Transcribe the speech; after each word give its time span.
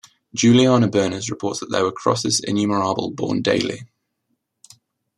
Juliana 0.33 0.87
Berners 0.87 1.29
reports 1.29 1.59
that 1.59 1.67
there 1.69 1.83
were 1.83 1.91
"Crossis 1.91 2.41
innumerabull 2.43 3.15
born 3.15 3.43
dayli". 3.43 3.87